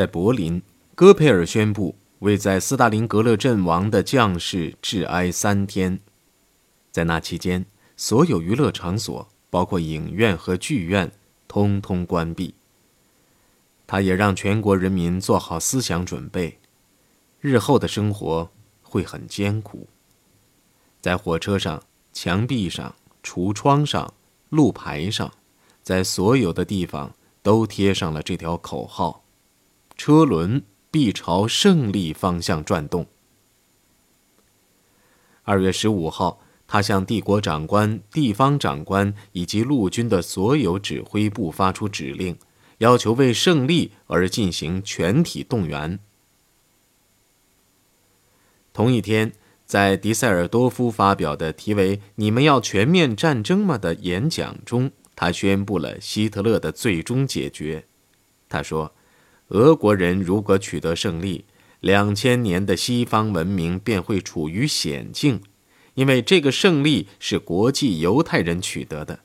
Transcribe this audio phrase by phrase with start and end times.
[0.00, 0.62] 在柏林，
[0.94, 6.00] 戈培尔宣布为在斯大林格勒阵亡的将士致哀三天。
[6.90, 7.66] 在那期间，
[7.98, 11.12] 所有娱乐场所，包括影院和剧院，
[11.46, 12.54] 通通关闭。
[13.86, 16.58] 他也让全国人民做好思想准备，
[17.38, 19.86] 日后的生活会很艰苦。
[21.02, 21.82] 在火车上、
[22.14, 24.14] 墙壁上、橱窗上、
[24.48, 25.30] 路牌上，
[25.82, 27.12] 在所有的地方
[27.42, 29.22] 都贴上了这条口号。
[30.02, 33.06] 车轮必朝胜利方向转动。
[35.42, 42.38] 二月十五号，他向帝国长官、地方长官以及陆军的所有指挥部发出指令，
[42.78, 45.98] 要求为胜利而进行全体动员。
[48.72, 49.34] 同一天，
[49.66, 57.84] 在迪塞尔多夫发表的题为《你们要全面战争吗》的演讲中，他宣布了希特勒的最终解决。
[58.48, 58.94] 他说。
[59.50, 61.44] 俄国人如果取得胜利，
[61.80, 65.40] 两千年的西方文明便会处于险境，
[65.94, 69.20] 因为这个胜利是国际犹太人取得的。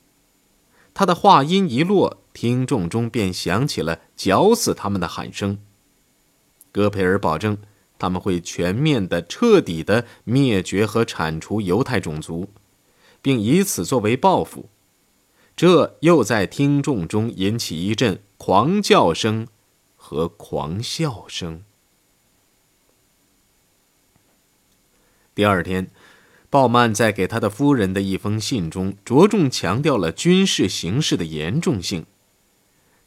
[0.93, 5.59] 他的话音一落，听众中便响起了“绞死他们”的喊声。
[6.71, 7.57] 戈培尔保证，
[7.99, 12.49] 他们会全面的、彻底的灭绝和铲除犹太种族，
[13.21, 14.69] 并以此作为报复。
[15.55, 19.47] 这又在听众中引起一阵狂叫声。
[20.05, 21.63] 和狂笑声。
[25.33, 25.89] 第二天，
[26.51, 32.05] 鲍曼在给他的夫人的一封信中，着重强调了军事形势的严重性。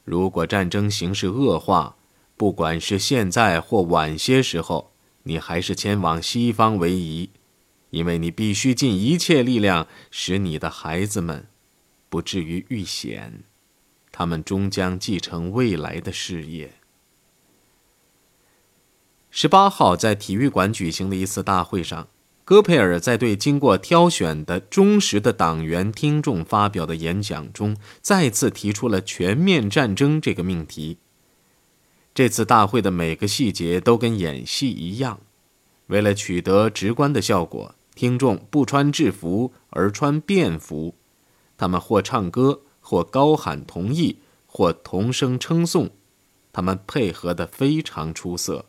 [0.04, 1.94] 如果战争形势恶化，
[2.36, 4.90] 不管是现在或晚些时候，
[5.22, 7.30] 你还是前往西方为宜，
[7.90, 11.46] 因为你必须尽一切力量，使你的孩子们
[12.08, 13.44] 不至于遇险，
[14.10, 16.72] 他们终将继承未来的事业。
[19.40, 22.08] 十八号，在体育馆举行的一次大会上，
[22.44, 30.98] 戈培尔在对经过挑选的忠实的党员听众发表的演讲中，再次提出了全面战争这个命题。
[32.12, 35.20] 这次大会的每个细节都跟演戏一样，
[35.86, 40.96] 为了取得直观的效果，听众不穿制服而穿便服，
[41.56, 44.16] 他们或唱歌，或高喊同意，
[44.48, 45.90] 或同声称颂，
[46.52, 48.64] 他们配合得非常出色。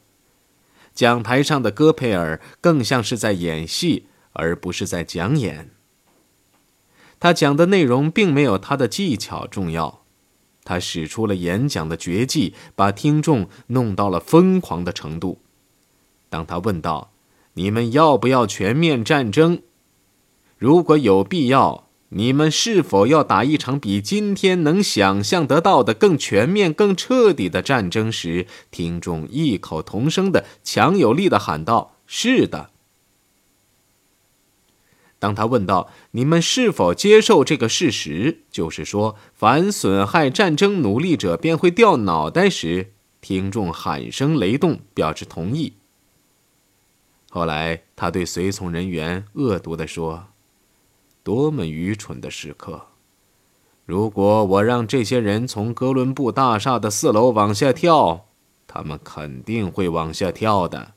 [0.99, 5.69] 讲台上的戈培尔更像是在演戏，而不是在讲演。
[7.21, 10.01] 他讲的内容并没有他的技巧重要，
[10.65, 15.39] 他使出了演讲的绝技，把听众弄到了疯狂的程度。
[16.29, 17.13] 当他问道
[17.55, 19.61] ：“你们要不要全面战争？
[20.57, 28.11] 如果有必要。”你们是否要打一场比今天能想象得到的更全面、更彻底的战争？
[28.11, 32.71] 时，听众异口同声的、强有力的喊道：“是的。”
[35.19, 42.91] 当他问到“你们是否接受这个事实，就是说，凡损害战争努力者便会掉脑袋”时，
[43.21, 45.73] 听众喊声雷动，表示同意。
[47.29, 50.29] 后来，他对随从人员恶毒地说。
[51.29, 52.87] 多么愚蠢的时刻！
[53.85, 58.25] 如果我让这些人从哥伦布大厦的四楼往下跳，
[58.65, 60.93] 他们肯定会往下跳的。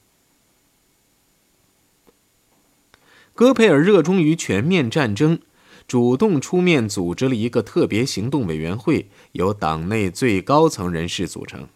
[3.35, 5.39] 戈培尔热衷于全面战争，
[5.87, 11.69] 主动出面组织了一个特别行动委员会，由党内最高层人士组成。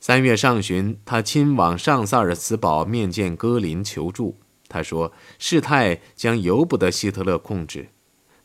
[0.00, 4.34] 三月上旬，他亲往上萨尔茨堡面见戈林求助。
[4.70, 7.88] 他说：“事态将由不得希特勒控制。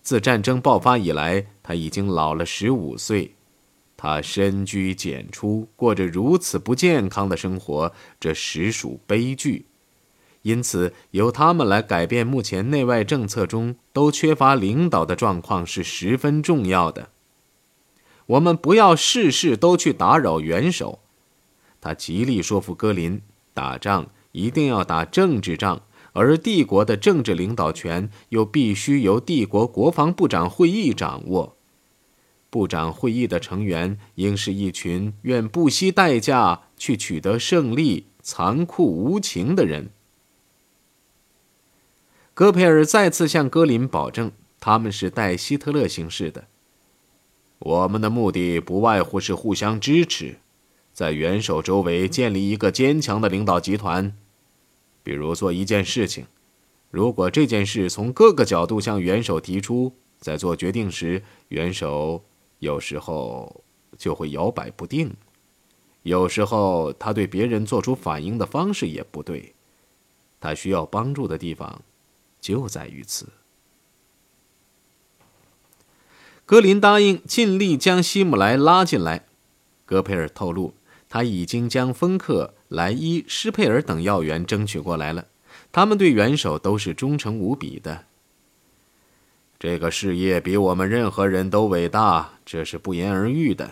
[0.01, 3.35] 自战争爆发以来，他已经老了十五岁。
[3.95, 9.67] 他深居简出，过着如此不健康的生活，这实属悲剧。
[10.41, 17.09] 因此，由他们来改变目前内外政策中都缺乏领导的状况是十分重要的。
[18.25, 20.99] 我们不要事事都去打扰元首。”
[21.79, 23.21] 他极力说服戈林，
[23.53, 25.83] 打仗一定要打政治仗。
[26.15, 31.55] 而帝国的政治领导权又必须由帝国国防部长会议掌握。
[32.49, 39.89] 部长会议的成员应是一群愿不惜代价去取得胜利、残酷无情的人。
[42.33, 46.45] 戈培尔再次向戈林保证，他们是代希特勒行事的。
[47.59, 50.37] 我们的目的不外乎是互相支持，
[50.93, 54.15] 在元首周围建立一个坚强的领导集团。
[55.05, 56.25] 比如做一件事情，
[56.89, 62.23] 如果这件事从各个角度向元首提出，在做决定时，元首
[62.57, 63.63] 有时候
[63.99, 65.15] 就会摇摆不定。
[66.01, 69.53] 有时候他对别人做出反应的方式也不对。
[70.39, 71.83] 他需要帮助的地方，
[72.41, 73.27] 就在于此。
[76.47, 79.27] 格林答应尽力将希姆莱拉进来。
[79.85, 80.73] 戈佩尔透露，
[81.07, 85.25] 他已经将芬克、莱伊、施佩尔等要员争取过来了，
[85.71, 88.05] 他们对元首都是忠诚无比的。
[89.59, 93.71] 这个事业比我们任何人都伟大，这是不言而喻的。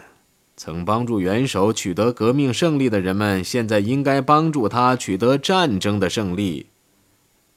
[0.55, 6.67] 曾帮助元首取得革命胜利的人们，现在应该帮助他取得战争的胜利。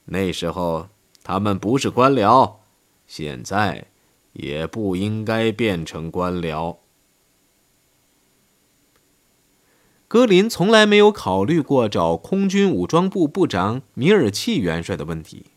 [0.05, 0.87] 那时候
[1.23, 2.53] 他们不是官僚，
[3.07, 3.85] 现在。
[4.33, 6.75] 也不应该变成官僚。
[10.07, 15.47] 格林从来没有考虑过找空军武装部部长米尔契元帅的问题，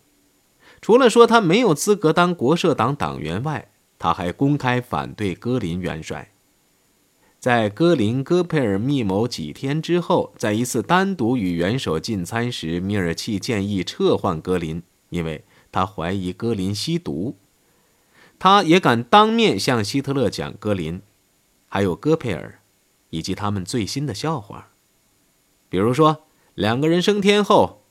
[0.81, 3.69] 除了说他没有资格当国社党党员外，
[3.99, 6.31] 他还公开反对戈林元帅。
[7.38, 17.37] 在戈林戈佩尔密谋几天之后，在一次单独与元首进餐时，米尔契建议撤换戈林，因为他怀疑戈林吸毒。
[18.38, 21.00] 他也敢当面向希特勒讲格林，
[21.69, 22.60] 还有戈佩尔，
[23.11, 24.69] 以及他们最新的笑话。
[25.69, 26.25] 比如说，
[26.55, 27.83] 两个人升天后，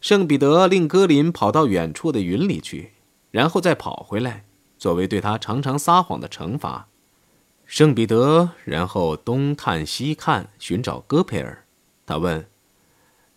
[0.00, 2.92] 圣彼得令格林跑到远处的云里去，
[3.30, 4.44] 然后再跑回来，
[4.78, 6.86] 作为对他常常撒谎的惩罚。
[7.66, 11.64] 圣彼得然后东看西看寻找戈佩尔，
[12.04, 12.46] 他问：“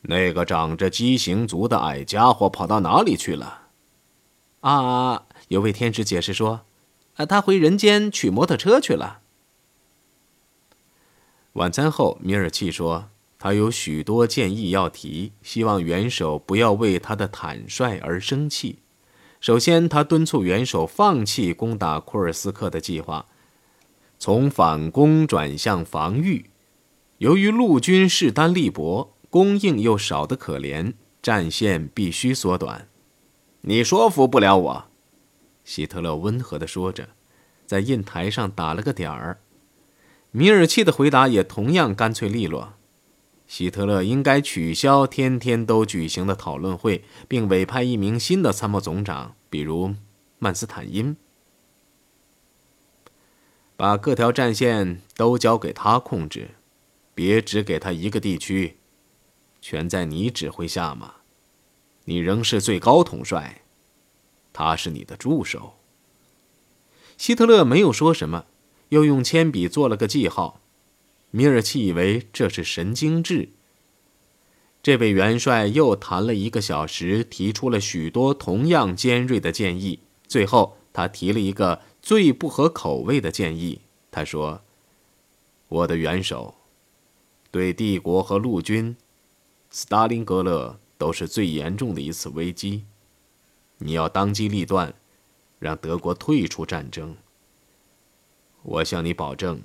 [0.01, 3.67] 那个长着畸形足的矮家伙跑到哪里去了？”
[4.61, 5.23] 啊。
[5.49, 6.61] 有位天使解释说
[7.17, 9.19] ：“啊，他回人间取摩托车去了。”
[11.53, 18.79] 晚餐后，米尔契说：“他有许多建议要提，希望元首不要为他的坦率而生气。
[19.39, 23.27] 首先，他敦促元首放弃攻打库尔斯克的计划，
[24.17, 26.49] 从反攻转向防御。
[27.19, 32.87] 由于陆军势单力薄，供应又少得可怜，战线必须缩短。
[33.61, 34.85] 你说服不了我。”
[35.63, 37.09] 希特勒温和地说着，
[37.67, 39.37] 在印台上打了个点儿。
[40.35, 42.73] 米尔契的回答也同样干脆利落：
[43.47, 49.93] 希特勒应该取消天天都举行的讨论会，并委派一名新的参谋总长，比如
[50.39, 51.15] 曼斯坦因，
[53.77, 56.55] 把各条战线都交给他控制，
[57.13, 58.77] 别只给他一个地区。
[59.61, 61.17] 全在你指挥下吗？
[62.05, 63.61] 你仍是最高统帅。
[64.51, 65.75] 他是你的助手。
[67.19, 68.45] 希特勒没有说什么，
[68.93, 70.61] 又用铅笔做了个记号。
[71.31, 73.49] 米尔契以为这是神经质。
[74.83, 79.99] 这位元帅又谈了一个小时，提出了许多同样尖锐的建议。
[80.27, 83.81] 最后，他提了一个最不合口味的建议。
[84.11, 84.61] 他说
[85.69, 86.53] ：“我的元首，
[87.49, 88.95] 对帝国和陆军，
[89.71, 92.83] 斯大林格勒都是最严重的一次危机。”
[93.79, 94.93] 你要当机立断，
[95.57, 97.15] 让德国退出战争。
[98.63, 99.61] 我向你保证，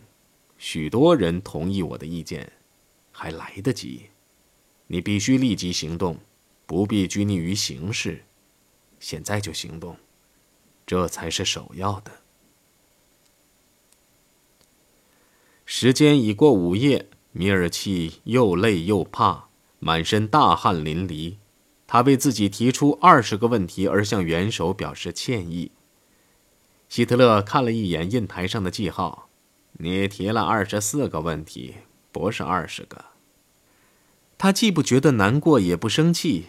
[0.59, 2.53] 许多人同意我的意见，
[3.13, 4.07] 还来得及。
[4.89, 6.19] 你必须立即行动，
[6.67, 8.25] 不必拘泥于形式，
[8.99, 9.97] 现在就行动，
[10.87, 12.11] 这才是首要的。
[15.65, 21.37] 时间已过午夜，米尔契又累又怕，满身大汗淋漓。
[21.87, 25.71] 他为自己提出二十个问题而向元首表示歉意。
[26.89, 29.29] 希特勒看了一眼印台上的记号
[29.79, 31.77] ：“你提了二十四个问题，
[32.11, 33.05] 不是二十个。”
[34.39, 36.47] 他既不觉得难过，也不生气。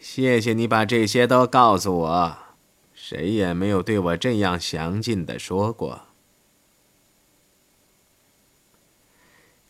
[0.00, 2.38] 谢谢你把这些都告诉我，
[2.94, 6.03] 谁也没有对我这样详尽的说过。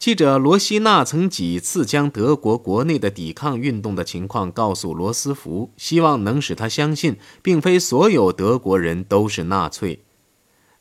[0.05, 10.05] 记者罗西纳曾几次将德国国内的抵抗运动的情况告诉罗斯福，希望能使他相信，并非所有德国人都是纳粹。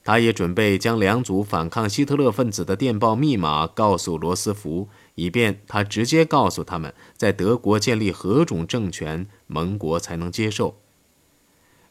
[0.03, 10.75] 他也准备将两组反抗希特勒分子的电报密码告诉罗斯福，以便他直接告诉他们，在德国建立何种政权，盟国才能接受。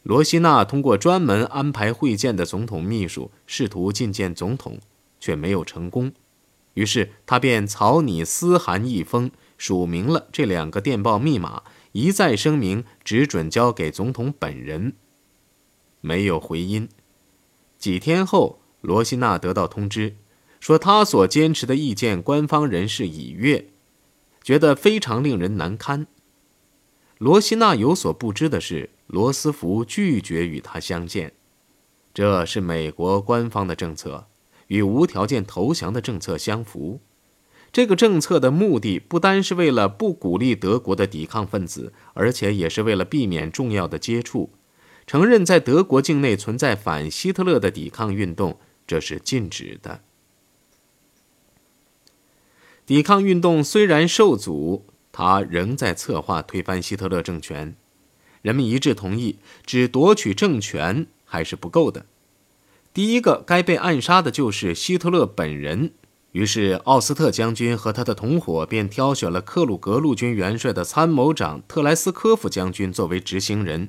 [0.03, 4.79] 罗西纳通过专门安排会见的总统秘书，试图觐见总统，
[5.19, 6.13] 却没有成功。
[6.75, 11.63] 于是他便草拟私函一封，署明了这两个电报密码，
[11.93, 14.95] 一再声明只准交给总统本人。
[16.01, 16.89] 没有回音。
[17.79, 20.17] 几天后，罗西纳得到通知，
[20.61, 23.67] 说他所坚持的意见，官方人士已阅，
[24.43, 26.07] 觉得非常令人难堪。
[27.19, 31.35] 罗西纳有所不知的是，罗斯福拒绝与他相见，
[32.15, 34.27] 这是美国官方的政策。
[34.73, 36.99] 与无条件投降的政策相符，
[37.71, 44.49] 这个政策的目的不单是为了不鼓励德国的抵抗分子，而且也是为了避免重要的接触。
[45.07, 50.01] 承认在德国境内存在反希特勒的抵抗运动，这是禁止的。
[52.87, 57.77] 抵抗运动虽然受阻，他仍在策划推翻希特勒政权。
[58.41, 59.37] 人们一致同意，
[59.67, 62.07] 只夺取政权还是不够的。
[62.95, 65.93] 第一个该被暗杀的就是希特勒本人。
[66.33, 73.89] 于是，奥斯特将军和他的同伙便挑选了克鲁格陆军元帅的参谋长特莱斯科夫将军作为执行人。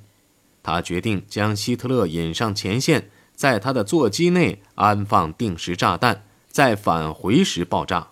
[0.61, 8.09] 他决定将希特勒引上前线，在他的座机内安放定时炸弹，在返回时爆炸。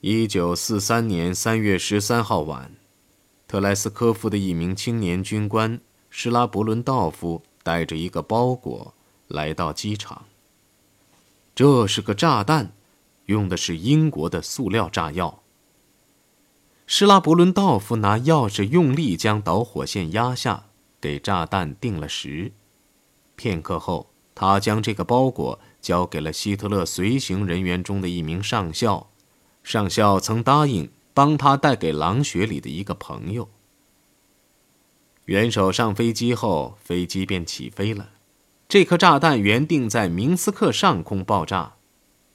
[0.00, 2.72] 一九四三年三月十三号晚，
[3.46, 8.94] 特莱斯科夫的一名青年军官施拉伯伦道夫带着一个包裹
[9.30, 10.26] 来到机场。
[11.54, 12.72] 这是个炸弹，
[13.26, 15.42] 用的是英国的塑料炸药。
[16.86, 20.64] 施拉伯伦道夫拿钥匙用力将导火线压下，
[21.00, 22.52] 给炸弹定了时。
[23.36, 29.08] 片刻后，他将这个包裹交给了希特勒随行人员中的一名上校。
[29.62, 33.48] 上校曾答应帮他带给狼穴里的一个朋友。
[35.26, 38.08] 元首上飞机后，飞机便起飞了。
[38.70, 41.74] 这颗炸弹原定在明斯克上空爆炸，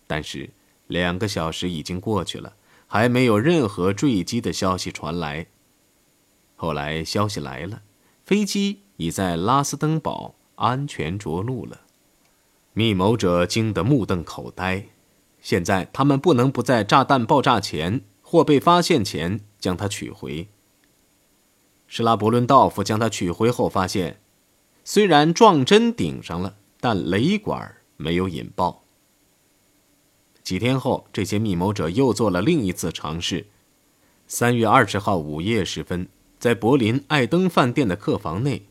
[0.06, 0.50] 但是
[0.88, 5.48] 两个小时已经过去了，还没有任何坠机的消息传来。
[6.58, 7.84] 后来消息来了，
[8.26, 11.80] 飞机已在拉斯登堡安全着陆了。
[12.74, 14.88] 密谋者惊得目瞪口呆。
[15.42, 20.50] 现在他们不能不在炸弹爆炸前或被发现前将它取回。
[21.88, 24.20] 施拉伯伦道夫将它取回后发现，
[24.88, 28.84] 虽然撞针顶上了，但雷管没有引爆。
[30.44, 33.48] 几天后，这些密谋者又做了另一次尝试。
[34.28, 38.68] 三月二十号午夜时分，在柏林艾登饭店的客房内，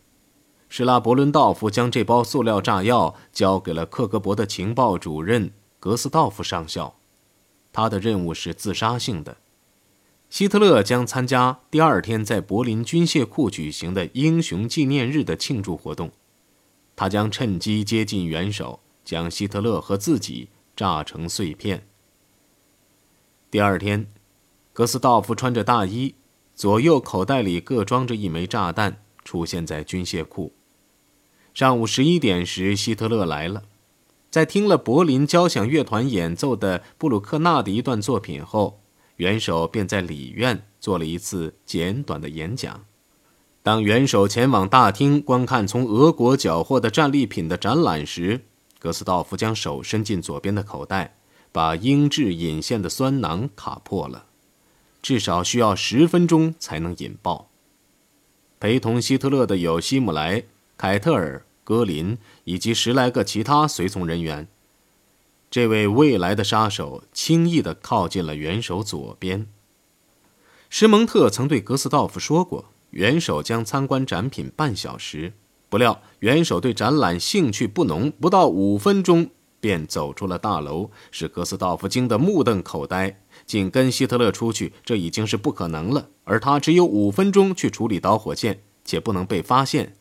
[0.69, 5.51] 施拉伯伦道夫将这包塑料炸药交给了克格勃的情报主任。
[5.81, 6.95] 格斯道夫上校，
[7.73, 9.37] 他的任务是自杀性的。
[10.35, 16.11] 希特勒将参加第二天在柏林军械库举行的英雄纪念日的庆祝活动，
[16.97, 21.87] 他将趁机接近元首，将希特勒和自己炸成碎片。
[23.49, 24.09] 第二天，
[24.73, 26.17] 格斯道夫穿着大衣，
[26.57, 30.53] 左右口袋里各装着一枚炸弹，出现在军械库。
[31.55, 33.63] 上午十一点时，希特勒来了。
[34.33, 38.81] 在听了柏林交响乐团演奏的布鲁克纳的一段作品后，
[39.17, 42.85] 元首便在礼院做了一次简短的演讲。
[43.63, 48.43] 当元首前往大厅观看从俄国缴获的战利品的展览时，
[48.79, 51.17] 格斯道夫将手伸进左边的口袋，
[51.51, 54.27] 把英制引线的酸囊卡破了，
[55.01, 57.49] 至少需要十分钟才能引爆。
[58.61, 60.45] 陪同希特勒的有希姆莱、
[60.77, 61.45] 凯特尔。
[61.67, 64.47] 格林以及十来个其他随从人员，
[65.55, 69.47] 这位未来的杀手轻易地靠近了元首左边。
[70.69, 75.33] 施蒙特曾对格斯道夫说过，元首将参观展品半小时。
[75.69, 79.31] 不料元首对展览兴趣不浓，不到五分钟
[79.61, 83.21] 便走出了大楼，使格斯道夫惊得目瞪口呆。
[83.47, 86.09] 紧跟希特勒出去，这已经是不可能了。
[86.25, 89.95] 而他只有五分钟去处理导火线，且不能被发现。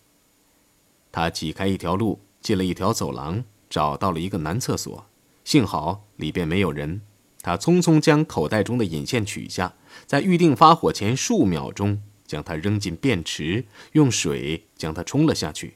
[1.11, 5.05] 他挤开一条路，进了一条走廊，找到了一个男厕所。
[5.43, 7.01] 幸好里边没有人。
[7.41, 9.73] 他匆匆将口袋中的引线取下，
[10.05, 15.75] 在预定发火前数秒钟，将它扔进便池，用水将它冲了下去。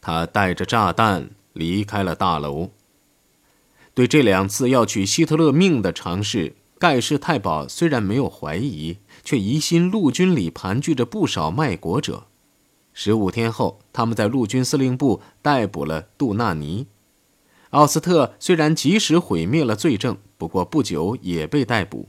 [0.00, 2.70] 他带着炸弹离开了大楼。
[3.94, 12.26] 对这两次要取希特勒命的尝试，盖世太保虽然没有怀疑，却疑心陆军里盘踞着不少卖国者。
[12.92, 16.88] 十五天后，他们在陆军司令部逮捕了杜纳尼。
[17.70, 22.08] 奥斯特虽然及时毁灭了罪证，不过不久也被逮捕。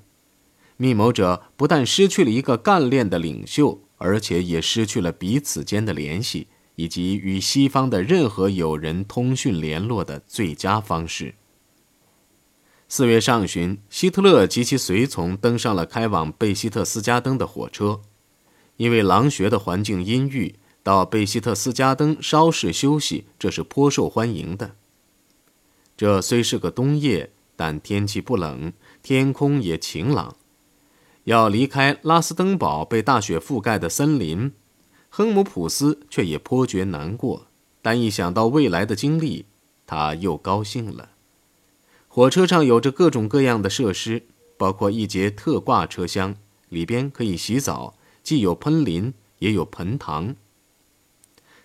[0.78, 11.34] 密谋者不但失去了一个干练的领袖，而且也失去了彼此间的联系，以及与西方的任何友人通讯联络的最佳方式。
[12.88, 18.02] 四月上旬，希特勒及其随从登上了开往贝希特斯加登的火车，
[18.78, 20.56] 因为狼穴的环境阴郁。
[20.84, 24.76] 到贝希特斯加登稍事休息，这是颇受欢迎的。
[25.98, 30.36] 这虽是个冬夜，但天气不冷，天空也晴朗。
[31.24, 34.54] 要离开拉斯登堡被大雪覆盖的森林，
[35.10, 37.48] 亨姆普斯却也颇觉难过。
[37.82, 39.46] 但一想到未来的经历，
[39.88, 41.10] 他又高兴了。
[42.08, 44.24] 火车上有着各种各样的设施，
[44.58, 46.36] 包括一节特挂车厢，
[46.70, 50.36] 里边可以洗澡，既有喷淋，也有盆塘。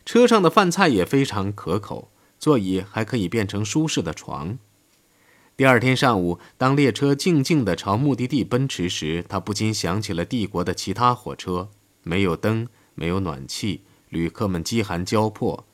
[0.06, 2.10] 车上的饭菜也非常可口，
[2.42, 4.58] 座椅还可以变成舒适的床。
[5.56, 11.68] 第二天上午，当列车静静地朝目的地奔驰时，他不禁想起了帝国的其他火车：
[12.02, 15.64] 没有灯，没有暖气，旅客们饥寒交迫。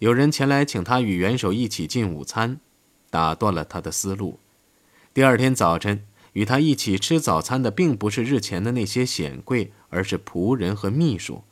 [0.00, 2.60] 有人前来请他与元首一起进午餐，
[3.08, 4.38] 打断了他的思路。
[5.14, 6.04] 第二天早晨，
[6.34, 11.44] 与他一起吃早餐的并不是日前的那些显贵，而是仆人和秘书。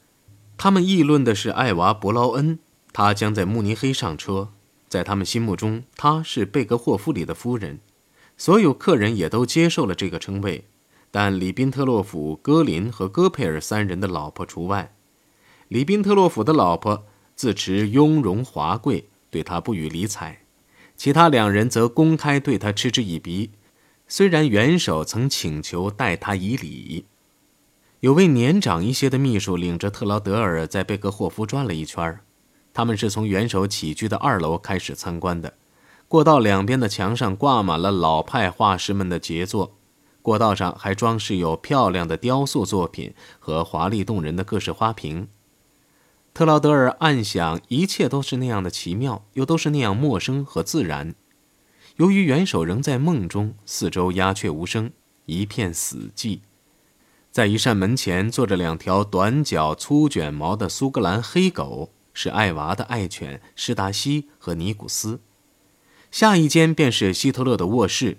[0.59, 2.59] 他们议论的是艾娃·伯劳恩，
[2.97, 4.55] 他将在慕尼黑上车。
[4.89, 7.81] 在他们心目中，她是贝格霍夫里的夫人。
[8.39, 10.65] 所有客人也都接受了这个称谓，
[11.11, 14.95] 但里宾特洛甫、戈林和戈佩尔三人的老婆除外。
[15.69, 20.39] 里宾特洛甫的老婆自持雍容华贵，对他不予理睬；
[20.97, 23.51] 其他两人则公开对他嗤之以鼻。
[24.09, 27.05] 虽然元首曾请求待他以礼。
[28.01, 32.19] 有位年长一些的秘书领着特劳德尔在贝格霍夫转了一圈
[32.77, 35.55] 他们是从元首起居的二楼开始参观的。
[36.09, 39.79] 过道两边的墙上挂满了老派画师们的杰作，
[40.21, 45.29] 过道上还装饰有漂亮的雕塑作品和华丽动人的各式花瓶。
[46.35, 51.15] 特劳德尔暗想，一切都是那样的奇妙，又都是那样陌生和自然。
[51.97, 54.91] 由于元首仍在梦中，四周鸦雀无声，
[55.25, 56.41] 一片死寂。
[57.33, 65.21] 在一扇门前坐着两条短脚、粗卷毛的苏格兰黑狗，是艾娃的爱犬施达西和尼古斯。
[66.11, 68.17] 下一间便是希特勒的卧室，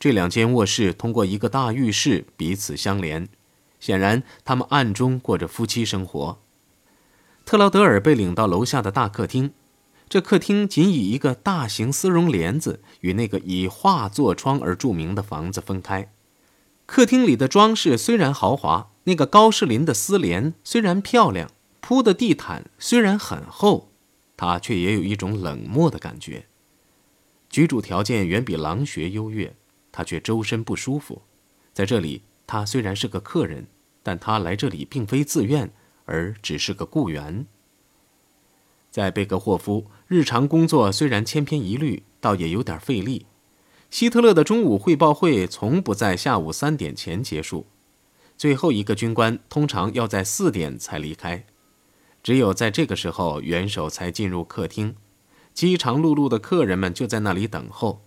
[0.00, 3.28] 这两间卧室通过一个大浴室彼此相连，
[3.78, 6.40] 显然他们暗中过着夫妻生活。
[7.44, 9.52] 特劳德尔被领到楼下的大客厅，
[10.08, 16.12] 这客厅仅以一个大型丝绒帘子与那个以画作窗而著名的房子分开。
[16.84, 21.48] 客厅里的装饰虽然豪华，那个高士林的丝帘虽然漂亮，
[21.88, 23.92] 铺的地毯虽然很厚，
[24.36, 26.46] 它却也有一种冷漠的感觉。
[27.48, 29.54] 居住条件远比狼穴优越，
[29.92, 31.22] 他却周身不舒服。
[31.72, 33.68] 在这里，他虽然是个客人，
[34.02, 35.70] 但他来这里并非自愿，
[36.06, 37.46] 而只是个雇员。
[38.90, 43.26] 在贝格霍夫，日常工作虽然千篇一律，倒也有点费力。
[43.90, 47.68] 希特勒的中午汇报会从不在下午三点前结束，
[48.36, 51.46] 最后一个军官通常要在四点才离开，
[52.26, 54.96] 只有在这个时候，元首才进入客厅，
[55.54, 58.02] 饥肠辘辘的客人们就在那里等候，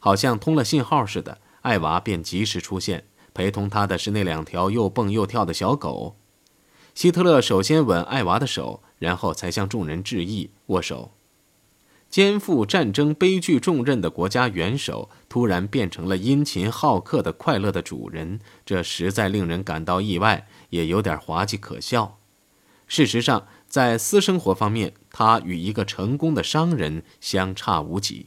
[0.00, 6.16] 好像通了信号似的，艾娃便及时出现，陪同他的是那两条又蹦又跳的小狗。
[6.96, 11.12] 希特勒首先吻艾娃的手，然后才向众人致意，握手。
[12.08, 22.16] 肩负战争悲剧重任的国家元首突然变成了殷勤好客的快乐的主人，这实在令人感到意外，也有点滑稽可笑。
[22.88, 28.26] 事实上，在私生活方面，他与一个成功的商人相差无几。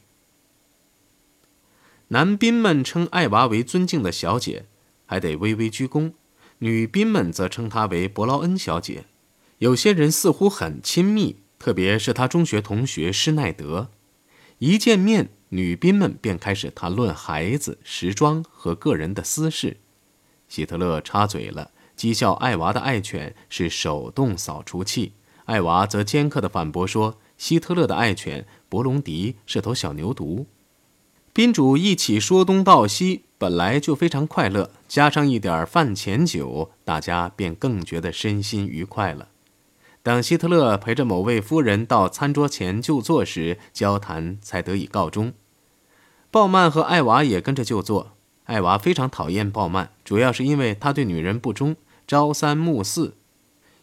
[2.08, 4.64] 男宾们称艾娃为尊敬的小姐，
[5.06, 6.14] 还得微微鞠躬；
[6.58, 9.04] 女宾们则称她为伯劳恩小姐。
[9.58, 11.36] 有些人似乎很亲密。
[11.56, 13.88] 特别是他中学同学施耐德，
[14.58, 19.78] 一见面，女宾们便开始谈论孩子、时装和个人的私事。
[20.46, 25.12] 希特勒插嘴了，讥笑艾娃的爱犬是手动扫除器，
[25.44, 30.46] 艾娃则尖刻地反驳说，希特勒的爱犬博隆迪是头小牛犊。
[31.32, 39.28] 宾主一起说东道西，本来就非常快乐，加上一点饭前酒，大家便更觉得身心愉快了。
[40.02, 45.32] 等希特勒陪着某位夫人到餐桌前就坐时，交谈才得以告终。
[46.30, 48.12] 鲍曼和艾娃也跟着就坐。
[48.44, 51.76] 艾娃非常讨厌鲍曼，主要是因为他对女人不忠，
[52.06, 53.16] 朝三暮四。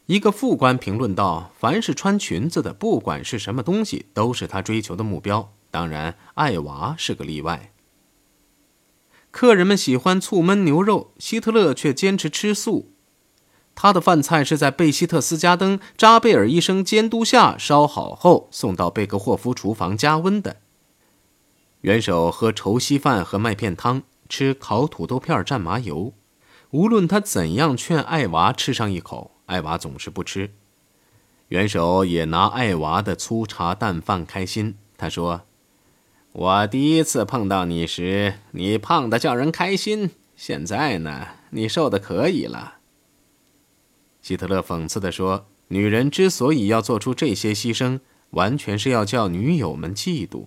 [0.07, 5.53] 一个副官评论道：“凡是穿裙子的，不管是什么东西，都是他追求的目标。
[5.69, 7.71] 当然，艾娃是个例外。”
[9.31, 12.91] 客人们喜欢醋焖牛肉，希特勒却坚持吃素。
[13.73, 20.57] 他的饭菜是在贝希特斯加登扎贝尔医生监督下烧好后送到贝格霍夫厨房加温的。
[21.79, 26.13] 元首喝稠稀饭和麦片汤，吃烤土豆片蘸麻油。
[26.71, 30.51] 无论他怎样劝艾娃吃上一口，艾娃总是不吃。
[31.49, 34.77] 元首也拿艾娃的粗茶淡饭开心。
[34.97, 35.41] 他说
[36.31, 40.11] ：“我第一次碰到你时，你胖的叫人开心。
[40.37, 42.75] 现在呢，你瘦的可以了。”
[44.23, 50.45] 希特勒讽刺地说：“女人之所以要做出这些牺牲，完全是要叫女友们嫉妒。”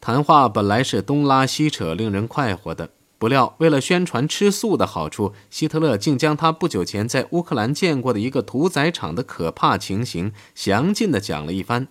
[0.00, 11.88] 谈话本来是东拉西扯，令人快活的，不料，为了宣传吃素的好处，希特勒竟将他不久前在乌克兰见过的一个屠宰场的可怕情形详尽地讲了一番，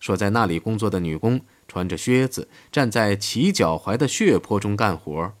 [0.00, 5.34] 说在那里工作的女工穿着靴子，站在齐脚踝的血泊中干活，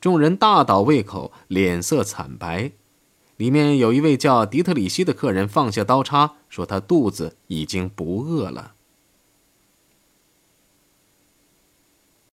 [0.00, 2.72] 众人大倒胃口，脸色惨白。
[3.36, 8.72] 里面有一位叫迪特里希的客人放下刀叉，说他肚子已经不饿了。